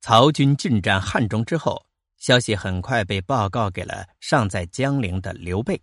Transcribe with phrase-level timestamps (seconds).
[0.00, 1.84] 曹军进占汉中之后，
[2.16, 5.80] 消息很快被报告给了尚在江陵的刘备。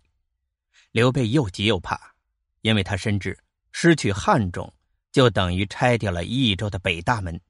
[0.90, 1.98] 刘备又急又怕，
[2.62, 3.38] 因为他深知
[3.70, 4.72] 失去汉中，
[5.12, 7.40] 就等于拆掉了益州的北大门。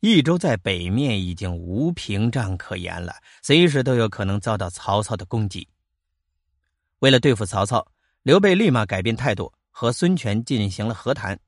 [0.00, 5.68] 益州在北面已经无屏障可言了，随时都有可能遭到曹操的攻击。
[6.98, 7.86] 为了对付曹操，
[8.22, 11.38] 刘备立马改变态度，和孙权进行了和谈。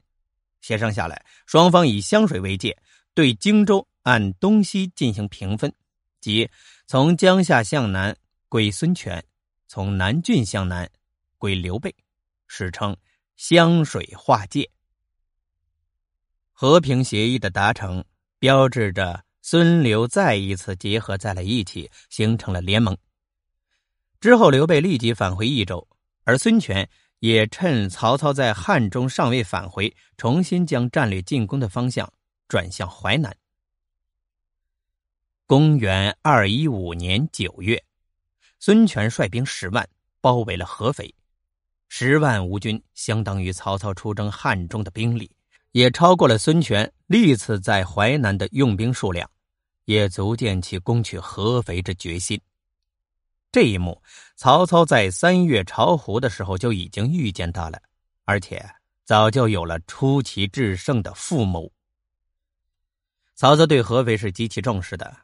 [0.60, 2.76] 协商下来，双方以湘水为界，
[3.14, 5.72] 对荆州按东西进行平分，
[6.20, 6.50] 即
[6.88, 8.16] 从江夏向南
[8.48, 9.24] 归孙权，
[9.68, 10.90] 从南郡向南
[11.38, 11.94] 归刘备，
[12.48, 12.96] 史称
[13.36, 14.68] 湘水划界。
[16.50, 18.04] 和平协议的达成，
[18.40, 22.98] 标志着孙刘再一次结合在了一起，形成了联盟。
[24.20, 25.86] 之后，刘备立即返回益州，
[26.24, 26.90] 而孙权。
[27.20, 32.10] 也趁曹操在汉中尚未返回，重新将战略进攻的方向
[32.48, 33.36] 转向淮南。
[35.50, 37.82] 公元二一五年九月，
[38.60, 39.84] 孙权率兵十万
[40.20, 41.12] 包围了合肥，
[41.88, 45.28] 十万吴军相当于曹操出征汉中的兵力，
[45.72, 49.28] 也超过了孙权历次在淮南的用兵数量，
[49.86, 52.40] 也足见其攻取合肥之决心。
[53.50, 54.00] 这一幕，
[54.36, 57.82] 曹操在三月巢湖的时候就已经预见到了，
[58.24, 58.64] 而且
[59.04, 61.68] 早就有了出奇制胜的复谋。
[63.34, 65.16] 曹操对合肥是极其重视的，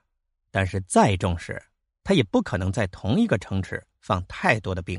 [0.56, 1.62] 但是再重视，
[2.02, 4.98] 他也不可能在同一个城池放太多的兵。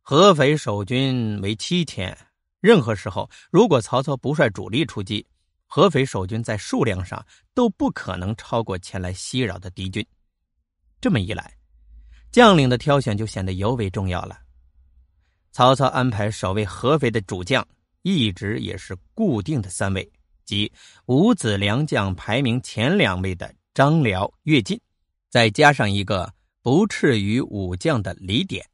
[0.00, 2.16] 合肥守军为七千，
[2.58, 5.26] 任何时候，如果曹操不率主力出击，
[5.66, 10.02] 合肥守军在数量上都不可能超过前来袭扰的敌军。
[10.98, 11.54] 这么一来，
[12.30, 14.40] 将领的挑选就显得尤为重要了。
[15.50, 17.62] 曹操安排守卫合肥的主将，
[18.00, 20.10] 一直也是固定的三位，
[20.46, 20.72] 即
[21.04, 24.78] 五子良将排名前两位的张辽、乐进，
[25.30, 28.68] 再加上一个不次于武将的李典。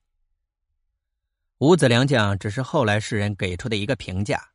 [1.58, 4.50] 五子良将只是后来世人给出的一个评价，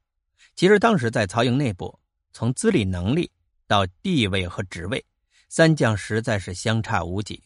[0.53, 1.97] 其实当时在曹营内部，
[2.33, 3.31] 从资历、能力
[3.67, 5.05] 到地位和职位，
[5.47, 7.41] 三将实在是相差无几。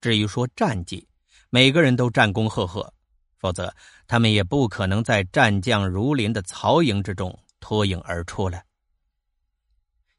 [0.00, 1.06] 至于说战绩，
[1.50, 2.94] 每个人都战功赫赫，
[3.36, 3.74] 否则
[4.06, 8.62] 他们也不可能在战将如林的曹营之中脱颖而出了。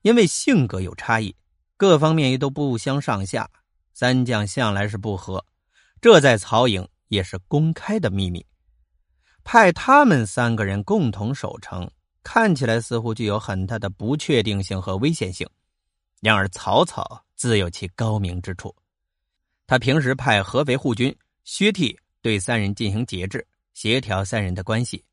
[0.03, 1.35] 因为性格有差异，
[1.84, 3.46] 各方面也都不相上下，
[3.94, 5.46] 三将向来是不和，
[6.00, 8.46] 这在曹营也是公开的秘密。
[9.44, 11.92] 派他们三个人共同守城，
[12.24, 15.46] 看起来似乎具有很大的不确定性和危险性。
[16.22, 18.74] 然而曹操自有其高明之处。
[19.68, 21.14] 他平时派合肥护军
[21.44, 25.04] 薛悌对三人进行节制，协调三人的关系。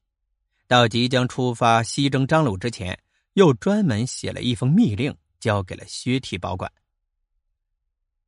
[0.68, 2.96] 到即将出发西征张鲁之前，
[3.32, 6.70] 又专门写了一封密令，交给了薛悌保管。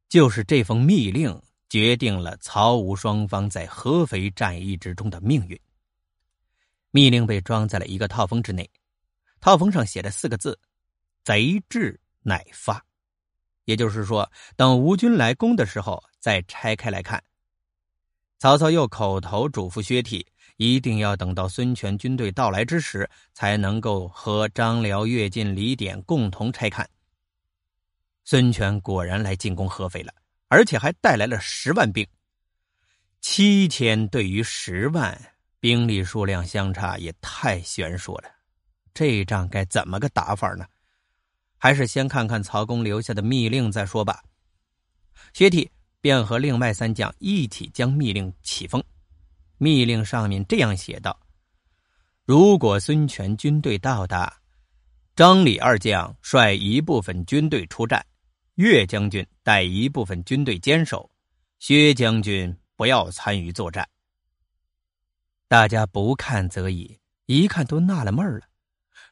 [0.08, 5.58] 就是这封密令，决定了曹吴双方在合肥战役之中的命运。
[6.90, 8.68] 密令被装在了一个套封之内，
[9.40, 10.58] 套封上写着四个字
[11.24, 12.84] ：“贼至乃发。”
[13.64, 17.22] 也就是说，等吴军来攻的时候再拆开来看。
[18.38, 20.22] 曹操又口头嘱咐薛悌，
[20.56, 26.86] 一定要等到孙权军队到来之时，才能够和张辽、乐进、李典共同拆看。
[28.24, 30.12] 孙权果然来进攻合肥了，
[30.48, 32.06] 而且还带来了十万兵。
[33.20, 35.20] 七千对于十万，
[35.60, 38.30] 兵力数量相差也太悬殊了，
[38.92, 40.66] 这仗该怎么个打法呢？
[41.56, 44.22] 还是先看看曹公留下的密令再说吧。
[45.32, 45.68] 薛悌
[46.00, 48.82] 便和另外三将一起将密令启封。
[49.58, 51.16] 密令上面这样写道
[52.26, 54.36] ：“如果孙权军队到达，
[55.14, 58.04] 张李二将率一部分军队出战，
[58.54, 61.10] 岳将军带一部分军队坚守，
[61.58, 63.88] 薛将军不要参与作战。”
[65.48, 68.48] 大家不看则已，一看都纳了闷了。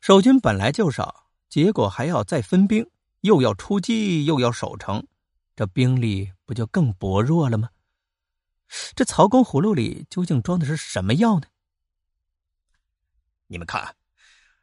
[0.01, 1.27] 守军本来就少。
[1.51, 2.89] 结果还要再分兵，
[3.23, 5.05] 又要出击，又要守城，
[5.57, 7.69] 这兵力不就更薄弱了吗？
[8.95, 11.49] 这曹公葫芦里究竟装的是什么药呢？
[13.49, 13.97] 你们看，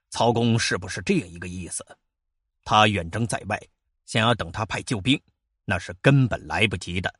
[0.10, 1.86] 曹公是不是这样一个意思？
[2.64, 3.62] 他远征在外，
[4.08, 5.22] 想要等他派救兵，
[5.66, 7.14] 那是根本来不及的。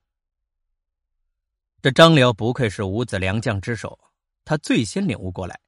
[1.84, 4.00] 这张辽不愧是五子良将之首，
[4.44, 5.60] 他最先领悟过来。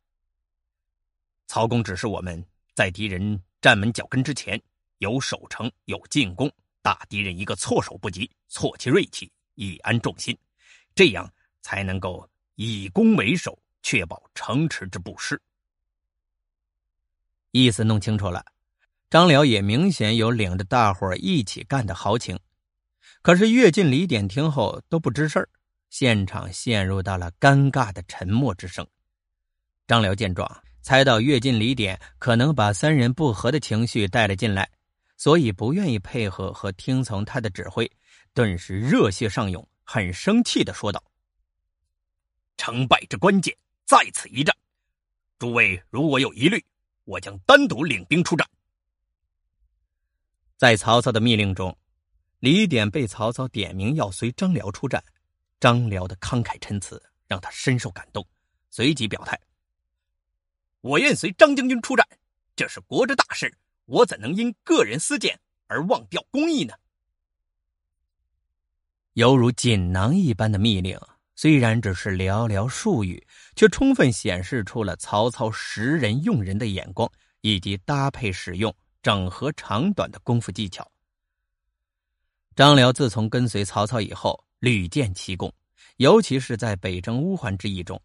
[1.45, 2.43] 曹公指示我们
[2.73, 3.39] 在敌人。
[3.61, 4.57] 站门脚跟之前
[4.99, 6.49] 有守城有进攻，
[6.81, 10.33] 打敌人一个措手不及，挫其锐气，以安众心，
[10.95, 11.29] 这样
[11.61, 12.25] 才能够
[12.55, 15.37] 以攻为守，确保城池之不失。
[17.51, 18.45] 意思弄清楚了，
[19.09, 22.39] 张辽也明显有领着大伙一起干的豪情。
[23.23, 25.45] 可是乐进、李典听后都不吱声
[25.89, 28.85] 现场陷入到了尴尬的沉默之声。
[29.87, 30.47] 张辽见状，
[30.83, 34.69] 猜到乐进、李典可能把三人不和的情绪带了进来，
[35.17, 37.91] 所以不愿意配合和听从他的指挥，
[38.35, 41.03] 顿时热血上涌，很生气的说道
[42.57, 43.57] ：“成败之关键
[43.87, 44.55] 在此一战，
[45.39, 46.63] 诸位如果有疑虑，
[47.05, 48.47] 我将单独领兵出战。”
[50.59, 51.73] 在曹操的密令中。
[52.39, 55.01] 李典被曹操点名要随张辽出战，
[55.57, 58.27] 张辽的慷慨陈词让他深受感动，
[58.69, 59.39] 随即表态
[60.81, 62.05] ：“我愿随张将军出战，
[62.57, 63.53] 这是国之大事，
[63.85, 66.73] 我怎能因个人私见而忘掉公义呢？”
[69.15, 70.99] 犹如锦囊一般的密令，
[71.35, 73.25] 虽然只是寥寥数语，
[73.55, 77.09] 却充分显示出了曹操识人用人的眼光，
[77.39, 78.73] 以及搭配使用、
[79.09, 80.87] 整合长短的功夫技巧。
[82.55, 85.51] 张辽自从跟随曹操以后，屡建奇功，
[85.97, 87.99] 尤其是在北征乌桓之役中，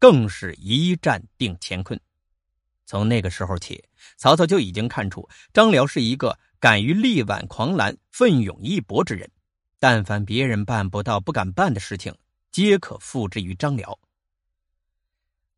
[0.00, 1.96] 更是一战定乾坤。
[2.86, 3.80] 从那个时候起，
[4.16, 9.30] 曹操就已经看出张辽是一个敢于力挽狂澜、奋勇一搏之人。
[9.78, 12.12] 但凡别人办不到、不敢办的事情，
[12.50, 13.96] 皆可付之于张辽。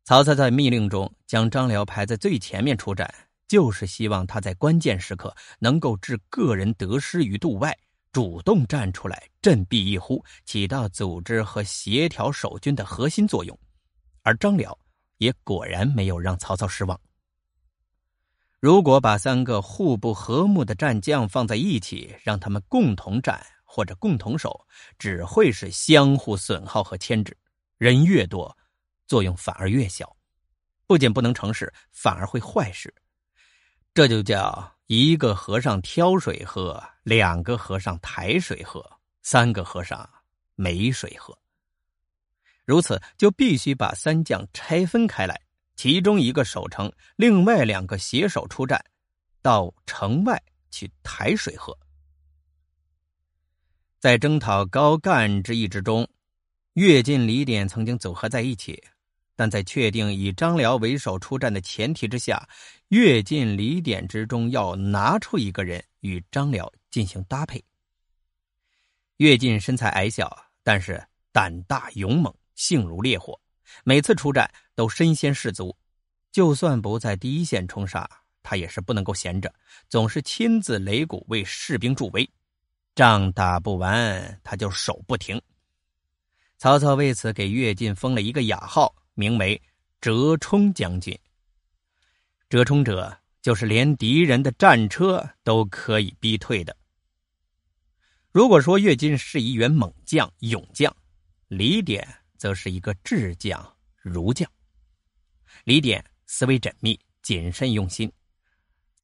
[0.03, 3.11] 曹操在密令中将张辽排在最前面出战，
[3.51, 7.77] 就是希望他在关键时刻能够置个人得失于度外。
[8.13, 13.59] 主动站出来，振臂一呼，起到组织和协调守军的核心作用。
[14.21, 14.79] 而张辽
[15.17, 16.97] 也果然没有让曹操失望。
[18.61, 24.65] 如果把三个互不和睦的战将放在一起，让他们共同战或者共同守，
[24.97, 27.35] 只会是相互损耗和牵制。
[27.77, 28.57] 人越多，
[29.07, 30.15] 作用反而越小，
[30.87, 32.93] 不仅不能成事，反而会坏事。
[33.93, 34.71] 这就叫。
[34.87, 38.85] 一个和尚挑水喝，两个和尚抬水喝，
[39.21, 40.09] 三个和尚
[40.55, 41.37] 没水喝。
[42.65, 45.41] 如此，就必须把三将拆分开来，
[45.77, 48.83] 其中一个守城，另外两个携手出战，
[49.41, 51.77] 到城外去抬水喝。
[53.97, 56.05] 在征讨高干之役之中，
[56.73, 58.83] 跃进、李典曾经组合在一起。
[59.41, 62.47] 但在确定以张辽为首出战的前提之下，
[62.89, 67.59] 跃进、李典之中要拿出一个人与张辽进行搭配。
[69.17, 73.35] 跃进身材矮小，但是胆大勇猛，性如烈火，
[73.83, 75.75] 每次出战都身先士卒。
[76.31, 78.07] 就算不在第一线冲杀，
[78.43, 79.51] 他也是不能够闲着，
[79.89, 82.29] 总是亲自擂鼓为士兵助威。
[82.93, 85.41] 仗打不完，他就手不停。
[86.59, 88.93] 曹操为此给跃进封了一个雅号。
[89.21, 89.61] 名为
[90.01, 91.15] 折冲将军。
[92.49, 96.75] 折冲者就是连敌人的战车都可以逼退的。
[98.31, 100.91] 如果说岳进是一员猛将、勇将，
[101.49, 104.49] 李典则是一个智将、儒将。
[105.65, 108.11] 李典思维缜密、谨慎用心，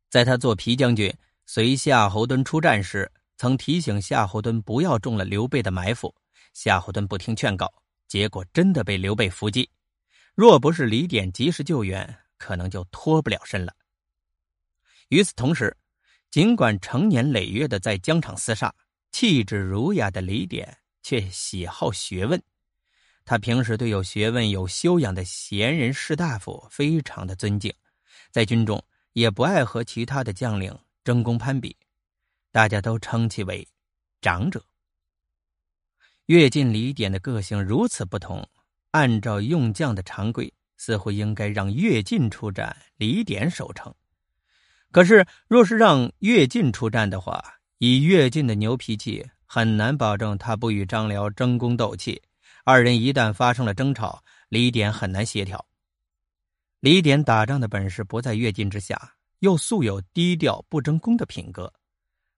[0.09, 1.13] 在他做皮将军
[1.45, 6.13] 随夏侯惇出战时，曾提醒夏侯惇不要中了刘备的埋伏。
[6.53, 7.71] 夏侯惇不听劝告，
[8.07, 9.69] 结果真的被刘备伏击。
[10.37, 13.73] 若不是李典及时救援，可能就脱不了身了。
[15.07, 15.75] 与此同时，
[16.29, 18.71] 尽管成年累月的在疆场厮杀，
[19.11, 22.39] 气质儒雅的李典却喜好学问。
[23.25, 27.73] 他平时对有学问、有修养的贤人士大夫非常的尊敬，
[28.29, 28.79] 在军中
[29.13, 31.75] 也不爱和其他的将领争功攀比，
[32.51, 33.67] 大家都称其为
[34.21, 34.63] 长者。
[36.27, 38.47] 越近李典的个性如此不同。
[38.91, 43.93] 按照用将的常规，似乎应该让乐进出战，李典守城。
[44.91, 47.43] 可是，若是让乐进出战的话，
[47.77, 52.21] 以乐进的牛脾气，很难保证他不与张辽争功斗气。
[52.63, 55.63] 二人一旦发生了争吵，李典很难协调。
[56.79, 61.71] 李典打仗的本事不在乐进之下，又素有低调不争功的品格，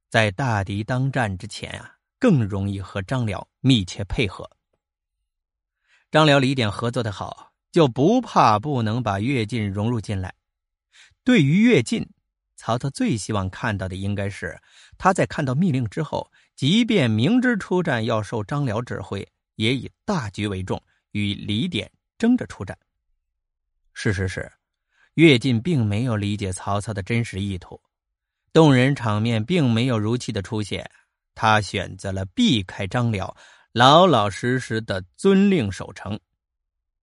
[0.09, 4.49] 在大敌当战之前啊，更容易和张辽密切配合。
[6.11, 10.33] 张辽、李典合作的好，就不怕不能把乐进融入进来。
[11.23, 12.09] 对于乐进，
[12.55, 14.59] 曹操最希望看到的应该是
[14.97, 22.75] 他在看到密令之后，即便明知出战要受张辽指挥，也以大局为重，与李典争着出战。
[23.93, 24.51] 事实是，
[25.13, 27.79] 乐进并没有理解曹操的真实意图，
[28.51, 30.89] 动人场面并没有如期的出现，
[31.35, 33.37] 他选择了避开张辽。
[33.71, 36.19] 老老实实的遵令守城，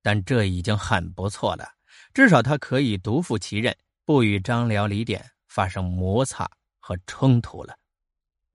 [0.02, 1.64] 但这已经很不错了。
[2.12, 7.76] 至少他可以独负其任，不与张辽、李典发生摩擦和冲突了。